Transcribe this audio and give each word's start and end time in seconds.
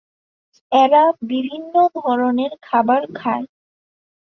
এরা 0.71 1.03
বিভিন্ন 1.23 1.73
ধরনের 1.97 2.51
খাবার 2.61 3.01
খায়। 3.15 3.45